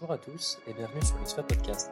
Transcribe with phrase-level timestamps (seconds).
[0.00, 1.90] Bonjour à tous et bienvenue sur l'ISFA Podcast.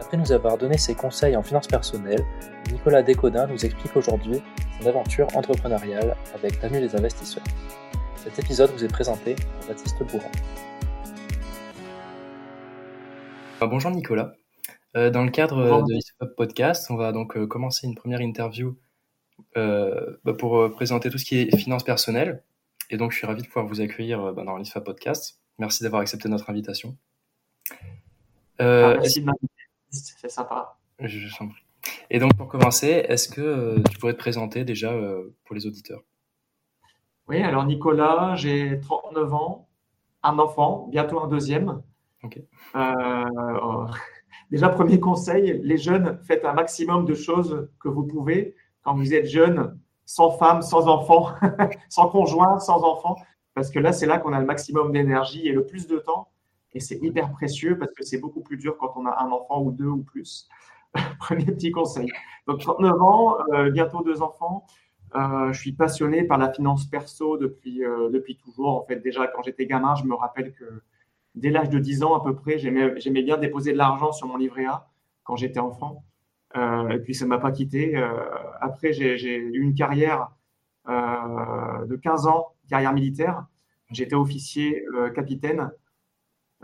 [0.00, 2.24] Après nous avoir donné ses conseils en finances personnelles,
[2.72, 4.42] Nicolas Décodin nous explique aujourd'hui
[4.80, 7.44] son aventure entrepreneuriale avec l'avenue des investisseurs.
[8.16, 10.30] Cet épisode vous est présenté par Baptiste Bourran.
[13.60, 14.32] Ah, bonjour Nicolas.
[14.96, 18.76] Euh, dans le cadre de l'ISFA Podcast, on va donc euh, commencer une première interview
[19.56, 22.42] euh, bah, pour présenter tout ce qui est finances personnelles.
[22.88, 25.40] Et donc je suis ravi de pouvoir vous accueillir bah, dans l'ISFA Podcast.
[25.60, 26.96] Merci d'avoir accepté notre invitation.
[28.60, 29.48] Euh, ah, merci de m'inviter,
[29.90, 30.76] c'est sympa.
[30.98, 31.48] Je, je prie.
[32.10, 35.66] Et donc pour commencer, est-ce que euh, tu pourrais te présenter déjà euh, pour les
[35.66, 36.02] auditeurs?
[37.28, 39.68] Oui, alors Nicolas, j'ai 39 ans,
[40.22, 41.82] un enfant, bientôt un deuxième.
[42.22, 42.38] Ok.
[42.74, 43.86] Oh.
[44.50, 49.14] déjà, premier conseil, les jeunes, faites un maximum de choses que vous pouvez quand vous
[49.14, 51.28] êtes jeune, sans femme, sans enfant,
[51.88, 53.16] sans conjoint, sans enfant.
[53.54, 56.28] Parce que là, c'est là qu'on a le maximum d'énergie et le plus de temps.
[56.72, 59.62] Et c'est hyper précieux parce que c'est beaucoup plus dur quand on a un enfant
[59.62, 60.48] ou deux ou plus.
[61.18, 62.10] Premier petit conseil.
[62.46, 64.66] Donc, 39 ans, euh, bientôt deux enfants.
[65.16, 68.80] Euh, je suis passionné par la finance perso depuis, euh, depuis toujours.
[68.80, 70.82] En fait, déjà, quand j'étais gamin, je me rappelle que
[71.34, 74.36] dès l'âge de 10 ans à peu près, j'aimais bien déposer de l'argent sur mon
[74.36, 74.88] livret A
[75.24, 76.04] quand j'étais enfant.
[76.56, 77.96] et puis, ça ne m'a pas quitté.
[78.60, 80.30] après, j'ai eu une carrière
[80.88, 83.46] de 15 ans carrière militaire.
[83.92, 84.84] J'étais officier,
[85.14, 85.70] capitaine,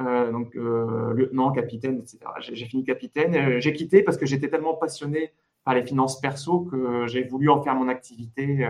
[0.01, 2.19] euh, donc euh, lieutenant, capitaine, etc.
[2.41, 3.61] J'ai fini capitaine.
[3.61, 5.33] J'ai quitté parce que j'étais tellement passionné
[5.65, 8.69] par les finances perso que j'ai voulu en faire mon activité.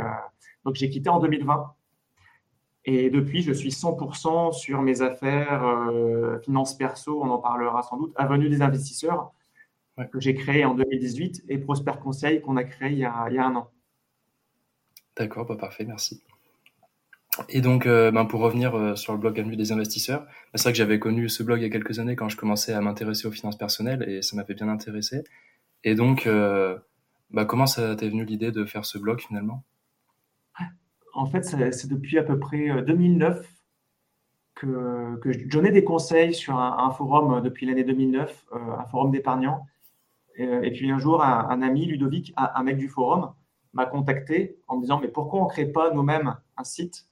[0.64, 1.74] donc j'ai quitté en 2020.
[2.88, 5.90] Et depuis, je suis 100% sur mes affaires
[6.44, 9.32] finances perso, on en parlera sans doute, Avenue des investisseurs,
[10.12, 13.34] que j'ai créé en 2018, et Prosper Conseil qu'on a créé il y a, il
[13.34, 13.70] y a un an.
[15.16, 16.22] D'accord, bah parfait, merci.
[17.48, 20.64] Et donc, euh, ben pour revenir euh, sur le blog Avenue des investisseurs, ben, c'est
[20.64, 22.80] vrai que j'avais connu ce blog il y a quelques années quand je commençais à
[22.80, 25.24] m'intéresser aux finances personnelles et ça m'avait bien intéressé.
[25.84, 26.78] Et donc, euh,
[27.30, 29.64] ben, comment ça t'est venu l'idée de faire ce blog finalement?
[31.14, 33.48] En fait, c'est depuis à peu près 2009
[34.54, 39.66] que, je donnais des conseils sur un, forum depuis l'année 2009, un forum d'épargnants.
[40.34, 43.32] Et, puis un jour, un ami, Ludovic, un, mec du forum,
[43.72, 47.06] m'a contacté en me disant Mais pourquoi on ne crée pas nous-mêmes un site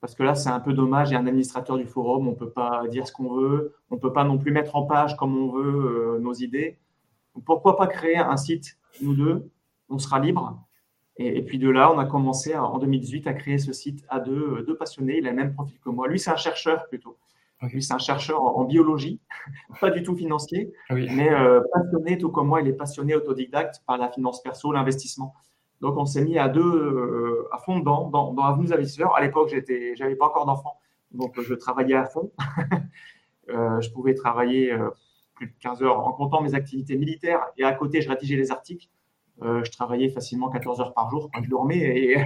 [0.00, 1.10] parce que là, c'est un peu dommage.
[1.10, 3.74] Il y a un administrateur du forum, on ne peut pas dire ce qu'on veut,
[3.90, 6.78] on ne peut pas non plus mettre en page comme on veut euh, nos idées.
[7.44, 9.50] pourquoi pas créer un site, nous deux,
[9.88, 10.58] on sera libre.
[11.16, 14.58] Et, puis de là, on a commencé en 2018 à créer ce site à deux,
[14.58, 15.18] euh, deux passionnés.
[15.18, 16.08] Il a le même profil que moi.
[16.08, 17.18] Lui, c'est un chercheur plutôt.
[17.62, 19.20] Lui, c'est un chercheur en, biologie,
[19.82, 23.98] pas du tout financier, mais euh, passionné, tout comme moi, il est passionné autodidacte par
[23.98, 25.34] la finance perso, l'investissement.
[25.80, 29.16] Donc, on s'est mis à deux, euh, à fond dedans, dans, dans Avenue Investisseurs.
[29.16, 30.78] À l'époque, j'étais, j'avais pas encore d'enfants,
[31.12, 32.32] donc je travaillais à fond.
[33.48, 34.90] euh, je pouvais travailler euh,
[35.34, 38.50] plus de 15 heures en comptant mes activités militaires et à côté, je rédigeais les
[38.50, 38.88] articles.
[39.42, 42.16] Euh, je travaillais facilement 14 heures par jour quand je dormais et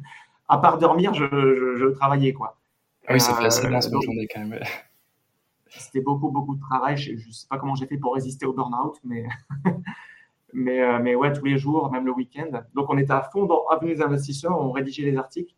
[0.48, 2.56] à part dormir, je, je, je travaillais quoi.
[3.06, 4.58] Ah oui, assez bien cette journée quand même.
[5.68, 6.96] C'était beaucoup, beaucoup de travail.
[6.96, 9.26] Je ne sais pas comment j'ai fait pour résister au burn-out, mais
[10.52, 12.50] Mais, euh, mais ouais, tous les jours, même le week-end.
[12.74, 15.54] Donc, on était à fond dans Avenue des investisseurs, on rédigeait les articles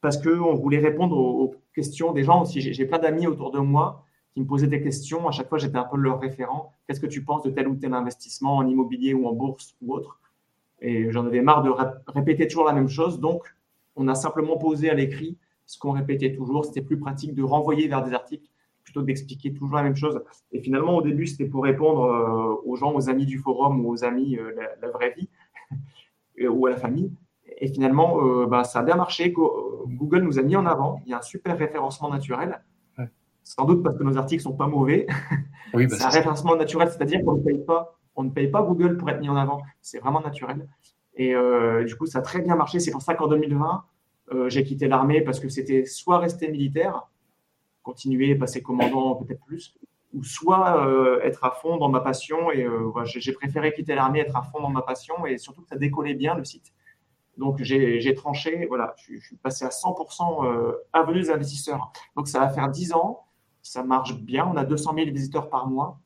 [0.00, 2.60] parce qu'on voulait répondre aux, questions des gens aussi.
[2.60, 5.28] J'ai plein d'amis autour de moi qui me posaient des questions.
[5.28, 6.72] À chaque fois, j'étais un peu leur référent.
[6.86, 9.94] Qu'est-ce que tu penses de tel ou tel investissement en immobilier ou en bourse ou
[9.94, 10.20] autre?
[10.80, 11.70] Et j'en avais marre de
[12.08, 13.20] répéter toujours la même chose.
[13.20, 13.42] Donc,
[13.94, 16.64] on a simplement posé à l'écrit ce qu'on répétait toujours.
[16.64, 18.48] C'était plus pratique de renvoyer vers des articles
[18.88, 20.18] plutôt d'expliquer toujours la même chose.
[20.50, 23.90] Et finalement, au début, c'était pour répondre euh, aux gens, aux amis du forum ou
[23.90, 24.50] aux amis, euh,
[24.80, 25.28] la, vraie vie,
[26.48, 27.12] ou à la famille.
[27.58, 29.30] Et finalement, euh, bah, ça a bien marché.
[29.30, 31.02] Google nous a mis en avant.
[31.04, 32.62] Il y a un super référencement naturel.
[33.44, 35.06] Sans doute parce que nos articles sont pas mauvais.
[35.74, 38.62] Oui, bah, c'est un référencement naturel, c'est-à-dire qu'on ne paye pas, on ne paye pas
[38.62, 39.60] Google pour être mis en avant.
[39.82, 40.66] C'est vraiment naturel.
[41.14, 41.34] Et
[41.84, 42.80] du coup, ça a très bien marché.
[42.80, 43.84] C'est pour ça qu'en 2020,
[44.46, 47.06] j'ai quitté l'armée parce que c'était soit rester militaire,
[47.88, 49.74] continuer, passer commandant peut-être plus,
[50.12, 52.50] ou soit euh, être à fond dans ma passion.
[52.50, 55.68] Et euh, j'ai préféré quitter l'armée, être à fond dans ma passion, et surtout que
[55.68, 56.74] ça décollait bien le site.
[57.38, 61.92] Donc j'ai tranché, voilà, je, suis passé à 100% euh, avenue des investisseurs.
[62.16, 63.24] Donc ça va faire 10 ans,
[63.62, 66.00] ça marche bien, on a 200 000 visiteurs par mois.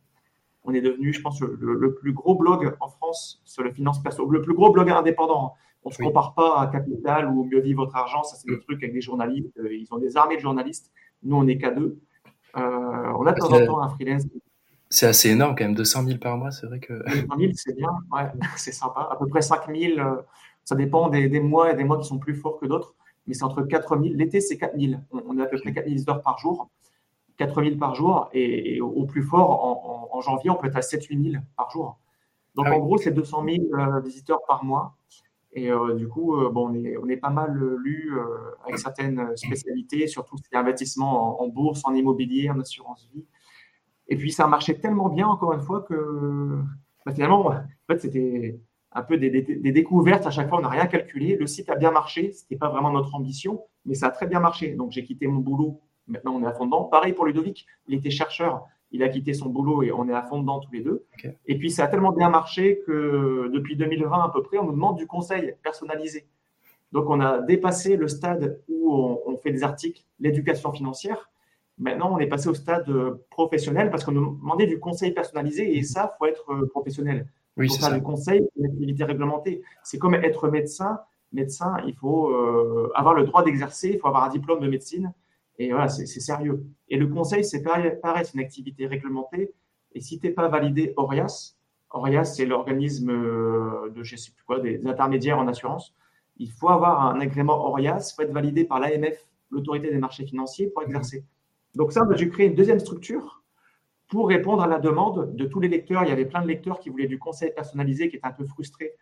[0.64, 4.30] On est devenu, je pense, le, plus gros blog en France sur le finance perso,
[4.30, 5.54] le plus gros blog indépendant.
[5.84, 8.60] On ne se compare pas à Capital ou Mieux vivre votre argent, ça c'est le
[8.60, 10.92] truc avec des journalistes, ils ont des armées de journalistes.
[11.22, 11.98] Nous, on n'est qu'à deux.
[12.56, 14.24] Euh, on a de temps en temps un freelance.
[14.90, 16.92] C'est assez énorme quand même, 200 000 par mois, c'est vrai que.
[16.92, 19.08] 200 000, c'est bien, ouais, c'est sympa.
[19.10, 20.16] À peu près 5 000, euh,
[20.64, 22.94] ça dépend des, mois et des mois qui sont plus forts que d'autres,
[23.26, 24.14] mais c'est entre 4 000.
[24.14, 25.00] L'été, c'est 4 000.
[25.12, 26.68] On, a à peu près 4 000 visiteurs par jour.
[27.38, 31.42] 4000 par jour et, au plus fort, en, janvier, on peut être à 7-8 000
[31.56, 31.98] par jour.
[32.54, 34.94] Donc ah en gros, c'est 200 000 visiteurs par mois.
[35.54, 38.10] Et du coup, bon, on, est, pas mal lu
[38.64, 43.26] avec certaines spécialités, surtout les investissements en, en, bourse, en immobilier, en assurance vie.
[44.08, 46.58] Et puis ça marchait tellement bien, encore une fois, que
[47.04, 48.60] bah, finalement, en fait, c'était
[48.92, 50.26] un peu des, découvertes.
[50.26, 51.36] À chaque fois, on n'a rien calculé.
[51.36, 52.32] Le site a bien marché.
[52.32, 54.74] Ce n'était pas vraiment notre ambition, mais ça a très bien marché.
[54.74, 55.80] Donc, j'ai quitté mon boulot.
[56.06, 56.84] Maintenant, on est à fond dedans.
[56.84, 57.66] Pareil pour Ludovic.
[57.86, 58.66] Il était chercheur.
[58.92, 61.04] Il a quitté son boulot et on est à fond dedans tous les deux.
[61.46, 64.72] Et puis, ça a tellement bien marché que depuis 2020 à peu près, on nous
[64.72, 66.26] demande du conseil personnalisé.
[66.92, 71.30] Donc, on a dépassé le stade où on fait des articles, l'éducation financière.
[71.78, 75.76] Maintenant, on est passé au stade euh, professionnel parce qu'on nous demandait du conseil personnalisé
[75.76, 77.26] et ça, il faut être euh, professionnel.
[77.56, 77.92] Oui, c'est ça.
[77.92, 79.62] du conseil, une activité réglementée.
[79.82, 81.00] C'est comme être médecin.
[81.32, 85.12] Médecin, il faut euh, avoir le droit d'exercer, il faut avoir un diplôme de médecine.
[85.58, 86.64] Et voilà, c'est sérieux.
[86.88, 89.52] Et le conseil, c'est pareil, c'est une activité réglementée.
[89.94, 91.56] Et si tu n'es pas validé ORIAS,
[91.90, 95.94] ORIAS, c'est l'organisme de, je sais plus quoi, des intermédiaires en assurance.
[96.38, 100.24] Il faut avoir un agrément ORIAS, il faut être validé par l'AMF, l'autorité des marchés
[100.24, 101.24] financiers, pour exercer.
[101.74, 103.42] Donc ça, j'ai créé une deuxième structure
[104.08, 106.02] pour répondre à la demande de tous les lecteurs.
[106.04, 108.44] Il y avait plein de lecteurs qui voulaient du conseil personnalisé, qui étaient un peu
[108.44, 108.92] frustrés.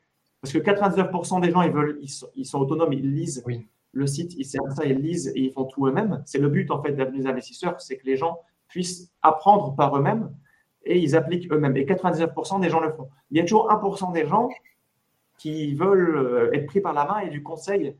[0.40, 3.44] Parce que 99% des gens, ils, ils, sont, autonomes, ils lisent
[3.92, 6.22] le site, ils servent ça, ils lisent et ils font tout eux-mêmes.
[6.26, 10.32] C'est le but en fait d'avenir investisseurs, c'est que les gens puissent apprendre par eux-mêmes
[10.84, 11.76] et ils appliquent eux-mêmes.
[11.76, 13.08] Et 99% des gens le font.
[13.30, 14.48] Il y a toujours 1% des gens
[15.38, 17.96] qui veulent euh, être pris par la main et du conseil.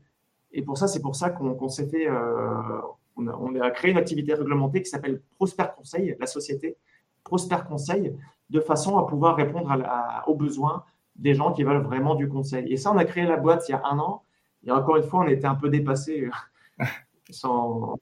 [0.51, 2.81] Et pour ça, c'est pour ça qu'on s'est fait, euh,
[3.15, 6.77] on a, créé une activité réglementée qui s'appelle Prosper Conseil, la société
[7.23, 8.15] Prosper Conseil,
[8.49, 9.71] de façon à pouvoir répondre
[10.27, 10.83] aux besoins
[11.15, 12.71] des gens qui veulent vraiment du conseil.
[12.71, 14.23] Et ça, on a créé la boîte il y a un an.
[14.65, 16.29] Et encore une fois, on était un peu dépassé.
[17.29, 17.95] sans...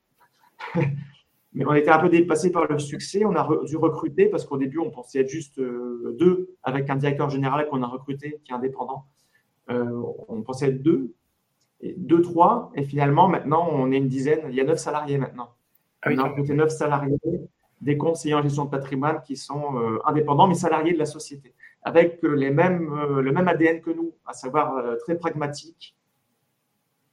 [1.54, 3.26] Mais on était un peu dépassé par le succès.
[3.26, 6.96] On a dû recruter parce qu'au début, on pensait être juste euh, deux avec un
[6.96, 9.06] directeur général qu'on a recruté qui est indépendant.
[9.70, 11.16] Euh, on pensait être deux
[11.82, 14.42] deux, trois, et finalement, maintenant, on est une dizaine.
[14.50, 15.50] Il y a neuf salariés maintenant.
[16.02, 17.18] Ah on a recruté neuf salariés,
[17.82, 21.54] des conseillers en gestion de patrimoine qui sont euh, indépendants, mais salariés de la société,
[21.84, 25.96] avec euh, les mêmes, euh, le même ADN que nous, à savoir très pragmatique,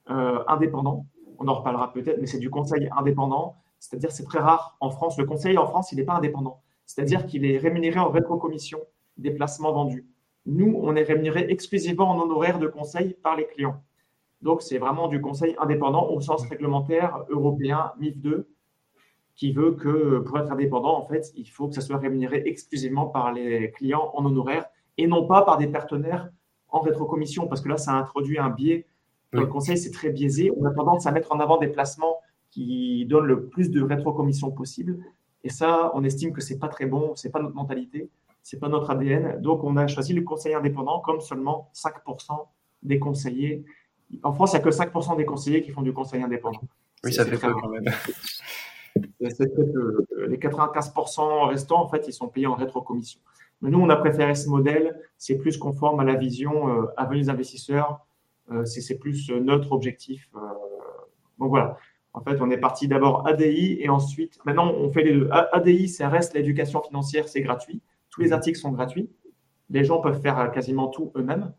[0.08, 1.06] indépendant.
[1.38, 3.56] On en reparlera peut-être, mais c'est du conseil indépendant.
[3.78, 5.18] C'est-à-dire, c'est très rare en France.
[5.18, 6.60] Le conseil en France, il n'est pas indépendant.
[6.86, 8.78] C'est-à-dire qu'il est rémunéré en rétrocommission
[9.18, 10.06] des placements vendus.
[10.46, 13.82] Nous, on est rémunéré exclusivement en honoraire de conseil par les clients.
[14.42, 18.48] Donc, c'est vraiment du conseil indépendant au sens réglementaire européen MIF 2,
[19.34, 23.06] qui veut que pour être indépendant, en fait, il faut que ça soit rémunéré exclusivement
[23.06, 24.66] par les clients en honoraire
[24.98, 26.30] et non pas par des partenaires
[26.68, 28.86] en rétrocommission, parce que là, ça introduit un biais.
[29.40, 30.52] Le conseil, c'est très biaisé.
[30.56, 32.18] On a tendance à mettre en avant des placements
[32.50, 34.98] qui donnent le plus de rétrocommission possible.
[35.44, 38.08] Et ça, on estime que c'est pas très bon, c'est pas notre mentalité,
[38.42, 39.40] c'est pas notre ADN.
[39.40, 42.46] Donc, on a choisi le conseil indépendant comme seulement 5%
[42.82, 43.64] des conseillers
[44.22, 46.60] en France, il n'y a que 5% des conseillers qui font du conseil indépendant.
[47.04, 47.84] Oui, ça fait peu quand même.
[49.20, 53.20] Les 95% restants, en fait, ils sont payés en rétrocommission.
[53.60, 54.98] Mais nous, on a préféré ce modèle.
[55.18, 58.05] C'est plus conforme à la vision euh, à venir des investisseurs.
[58.50, 60.30] Euh, c'est plus euh, notre objectif.
[61.38, 61.76] donc voilà.
[62.12, 65.28] En fait, on est parti d'abord ADI et ensuite, maintenant, on fait les deux.
[65.30, 67.82] ADI, ça reste l'éducation financière, c'est gratuit.
[68.08, 69.10] Tous les articles sont gratuits.
[69.68, 71.52] Les gens peuvent faire quasiment tout eux-mêmes.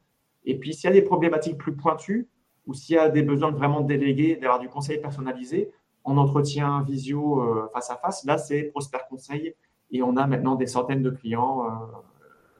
[0.45, 2.27] Et puis, s'il y a des problématiques plus pointues,
[2.65, 5.71] ou s'il y a des besoins de vraiment déléguer, d'avoir du conseil personnalisé,
[6.03, 9.53] en entretien visio euh, face à face, là, c'est Prosper Conseil.
[9.91, 11.65] Et on a maintenant des centaines de clients.
[11.65, 11.69] Euh,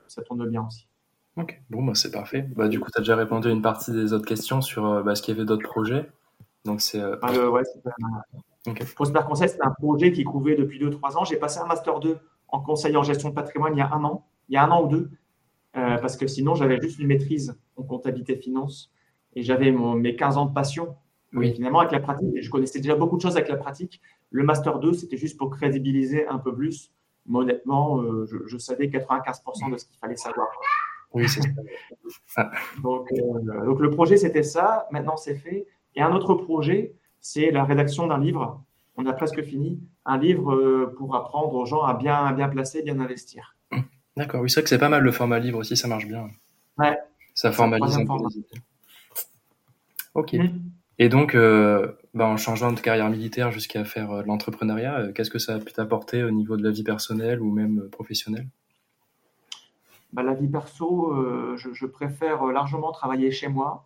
[0.08, 0.88] ça tourne bien aussi.
[1.38, 2.48] Ok, bon, bah, c'est parfait.
[2.56, 5.04] Bah, du coup, tu as déjà répondu à une partie des autres questions sur euh,
[5.04, 6.10] bah, ce qu'il y avait d'autres projets.
[6.66, 7.02] Donc, c'est.
[7.22, 7.32] Ah,
[8.96, 11.24] Prosper Conseil, c'est un projet qui couvrait depuis 2-3 ans.
[11.24, 12.18] J'ai passé un Master 2
[12.50, 14.72] en conseil en gestion de patrimoine il y a un an, il y a un
[14.72, 15.10] an ou deux,
[15.74, 18.92] parce que sinon, j'avais juste une maîtrise en comptabilité finance
[19.36, 20.96] et j'avais mes 15 ans de passion.
[21.34, 21.54] Oui.
[21.54, 24.02] finalement, avec la pratique, je connaissais déjà beaucoup de choses avec la pratique.
[24.32, 26.92] Le Master 2, c'était juste pour crédibiliser un peu plus.
[27.28, 30.48] Mais honnêtement, euh, je, savais 95% de ce qu'il fallait savoir.
[31.14, 31.50] Oui, c'est ça.
[32.36, 32.52] Ah.
[32.84, 34.88] donc, euh, donc, le projet, c'était ça.
[34.92, 35.66] Maintenant, c'est fait.
[35.96, 38.64] Et un autre projet, c'est la rédaction d'un livre.
[38.98, 39.80] On a presque fini.
[40.06, 43.56] Un livre euh, pour apprendre aux gens à bien, bien placer, bien investir.
[44.18, 46.28] D'accord, oui, c'est vrai que c'est pas mal le format livre aussi, ça marche bien.
[46.80, 46.98] Ouais.
[47.36, 48.14] Ça formalise un peu
[50.16, 50.34] Ok.
[50.34, 50.48] Mm.
[50.98, 55.38] Et donc, euh, bah, en changeant de carrière militaire jusqu'à faire euh, l'entrepreneuriat, qu'est-ce que
[55.38, 58.48] ça a pu t'apporter au niveau de la vie personnelle ou même professionnelle?
[60.14, 61.14] Bah, La vie perso,
[61.56, 63.86] je, préfère largement travailler chez moi,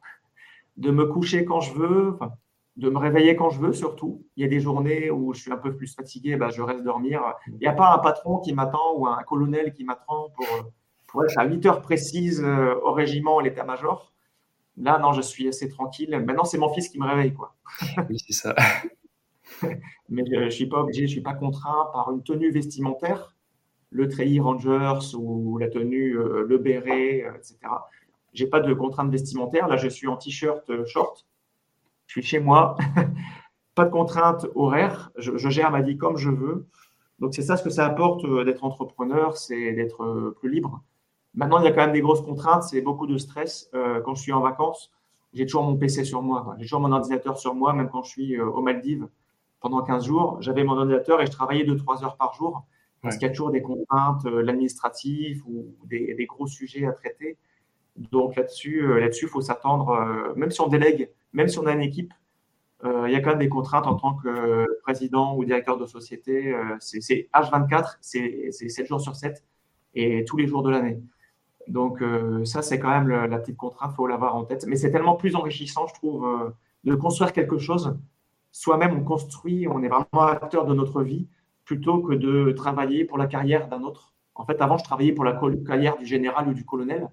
[0.77, 2.17] de me coucher quand je veux.
[2.77, 4.23] de me réveiller quand je veux surtout.
[4.37, 6.83] Il y a des journées où je suis un peu plus fatigué, bah, je reste
[6.83, 7.21] dormir.
[7.47, 10.71] Il n'y a pas un patron qui m'attend ou un colonel qui m'attend pour,
[11.11, 14.13] pour être à 8 heures précises euh, au régiment, à l'état-major.
[14.77, 16.09] Là, non, je suis assez tranquille.
[16.25, 17.33] Maintenant, c'est mon fils qui me réveille.
[17.33, 17.55] Quoi.
[18.09, 18.55] Oui, c'est ça.
[20.09, 23.35] Mais je ne suis pas obligé, je ne suis pas contraint par une tenue vestimentaire,
[23.91, 27.57] le treillis Rangers ou la tenue, euh, le béret, euh, etc.
[28.33, 29.67] Je n'ai pas de contrainte vestimentaire.
[29.67, 31.27] Là, je suis en t-shirt, short.
[32.07, 32.77] Je suis chez moi.
[33.75, 35.11] pas de contrainte horaire.
[35.17, 36.67] Je, je, gère ma vie comme je veux.
[37.19, 40.81] Donc, c'est ça ce que ça apporte d'être entrepreneur, c'est d'être plus libre.
[41.33, 43.69] Maintenant, il y a quand même des grosses contraintes, c'est beaucoup de stress.
[43.73, 44.91] Euh, quand je suis en vacances,
[45.33, 48.09] j'ai toujours mon PC sur moi, j'ai toujours mon ordinateur sur moi, même quand je
[48.09, 49.07] suis euh, aux Maldives
[49.61, 52.65] pendant 15 jours, j'avais mon ordinateur et je travaillais 2-3 heures par jour
[53.01, 56.91] parce qu'il y a toujours des contraintes, euh, l'administratif ou des, des, gros sujets à
[56.91, 57.37] traiter.
[57.97, 61.73] Donc là-dessus, euh, là-dessus, faut s'attendre, euh, même si on délègue, même si on a
[61.73, 62.13] une équipe,
[62.83, 65.85] euh, il y a quand même des contraintes en tant que président ou directeur de
[65.85, 66.55] société.
[66.79, 69.43] c'est H24, c'est 7 jours sur 7
[69.93, 70.99] et tous les jours de l'année.
[71.67, 74.65] Donc euh, ça, c'est quand même la petite contrainte, il faut l'avoir en tête.
[74.67, 76.49] Mais c'est tellement plus enrichissant, je trouve, euh,
[76.83, 77.95] de construire quelque chose.
[78.51, 81.27] Soi-même, on construit, on est vraiment acteur de notre vie,
[81.71, 84.13] plutôt que de travailler pour la carrière d'un autre.
[84.35, 87.07] En fait, avant, je travaillais pour la carrière du général ou du colonel,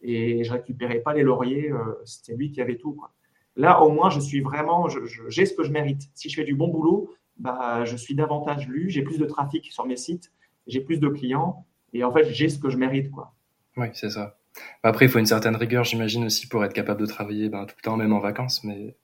[0.00, 2.92] et je récupérais pas les lauriers, euh, c'était lui qui avait tout.
[2.92, 3.12] Quoi.
[3.54, 4.88] Là, au moins, je suis vraiment,
[5.28, 6.04] j'ai ce que je mérite.
[6.14, 9.70] Si je fais du bon boulot, bah, je suis davantage lu, j'ai plus de trafic
[9.70, 10.32] sur mes sites,
[10.66, 13.10] j'ai plus de clients, et en fait, j'ai ce que je mérite.
[13.10, 13.34] quoi.
[13.76, 14.38] Oui, c'est ça.
[14.82, 17.76] Après, il faut une certaine rigueur, j'imagine aussi, pour être capable de travailler ben, tout
[17.76, 18.64] le temps, même en vacances.
[18.64, 18.96] Mais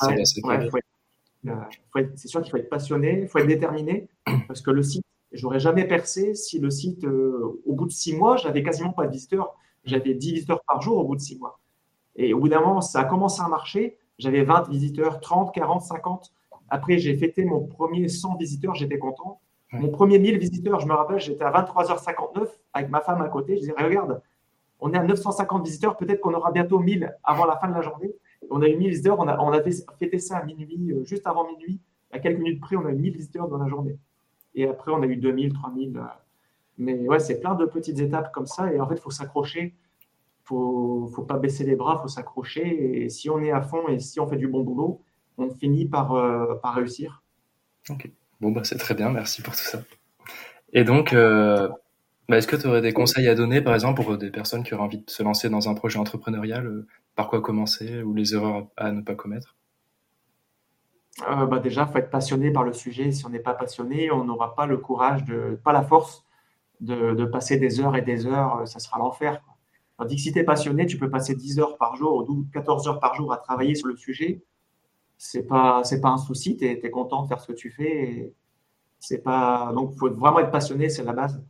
[0.00, 0.16] c'est
[2.14, 4.08] c'est sûr qu'il faut être passionné, il faut être déterminé,
[4.46, 8.14] parce que le site, j'aurais jamais percé si le site, euh, au bout de six
[8.14, 9.56] mois, j'avais quasiment pas de visiteurs.
[9.84, 11.58] J'avais 10 visiteurs par jour au bout de six mois.
[12.14, 13.98] Et au bout d'un moment, ça a commencé à marcher.
[14.18, 16.32] J'avais 20 visiteurs, 30, 40, 50.
[16.68, 19.40] Après, j'ai fêté mon premier 100 visiteurs, j'étais content.
[19.72, 23.56] Mon premier 1000 visiteurs, je me rappelle, j'étais à 23h59 avec ma femme à côté.
[23.56, 24.20] Je disais, regarde,
[24.80, 27.82] on est à 950 visiteurs, peut-être qu'on aura bientôt 1000 avant la fin de la
[27.82, 28.12] journée.
[28.50, 31.26] On a eu 1000 visiteurs, on a, on a fêté ça à minuit, euh, juste
[31.26, 31.80] avant minuit.
[32.10, 33.98] À quelques minutes près, on a eu 1000 visiteurs dans la journée.
[34.54, 35.96] Et après, on a eu 2000, 3000.
[35.96, 36.02] Euh.
[36.78, 38.72] Mais ouais, c'est plein de petites étapes comme ça.
[38.72, 39.74] Et en fait, il faut s'accrocher.
[40.50, 43.04] Il ne faut pas baisser les bras, il faut s'accrocher.
[43.04, 45.00] Et si on est à fond et si on fait du bon boulot,
[45.38, 47.22] on finit par, euh, par réussir.
[47.88, 48.10] Ok.
[48.40, 49.82] Bon, bah, c'est très bien, merci pour tout ça.
[50.72, 51.68] Et donc, euh,
[52.28, 54.74] bah, est-ce que tu aurais des conseils à donner, par exemple, pour des personnes qui
[54.74, 58.68] auraient envie de se lancer dans un projet entrepreneurial Par quoi commencer ou les erreurs
[58.76, 59.56] à ne pas commettre?
[61.28, 63.12] Euh, bah Déjà, il faut être passionné par le sujet.
[63.12, 66.24] Si on n'est pas passionné, on n'aura pas le courage, de, pas la force
[66.80, 68.66] de, passer des heures et des heures.
[68.66, 69.40] Ça sera l'enfer.
[69.98, 72.88] Tandis que si tu es passionné, tu peux passer 10 heures par jour ou 14
[72.88, 74.42] heures par jour à travailler sur le sujet
[75.24, 78.34] c'est pas c'est pas un souci, tu es, content de faire ce que tu fais.
[79.24, 81.40] Pas donc faut vraiment être passionné, c'est la base.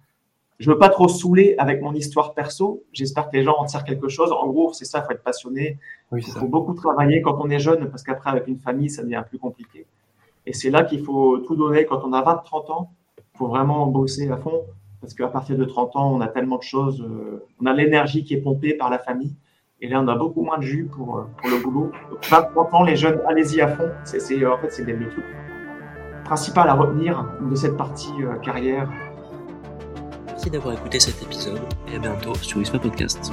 [0.59, 2.85] Je veux pas trop saouler avec mon histoire perso.
[2.93, 4.31] J'espère que les gens en tirent quelque chose.
[4.33, 5.79] En gros, c'est ça, faut être passionné.
[6.17, 9.25] il faut beaucoup travailler quand on est jeune parce qu'après avec une famille, ça devient
[9.29, 9.87] plus compliqué.
[10.47, 12.93] Et c'est là qu'il faut tout donner quand on a 20 30 ans.
[13.19, 14.63] Il faut vraiment bosser à fond
[15.01, 18.25] parce qu'à partir de 30 ans, on a tellement de choses, euh, on a l'énergie
[18.25, 19.35] qui est pompée par la famille
[19.83, 21.91] et là, on a beaucoup moins de jus pour, euh, pour le boulot.
[22.09, 23.91] Donc, 20 ans, les jeunes, allez-y à fond.
[24.05, 25.25] C'est, en fait, c'est le truc
[26.25, 28.89] principal à retenir de cette partie euh, carrière.
[30.43, 33.31] Merci d'avoir écouté cet épisode et à bientôt sur Wisma Podcast.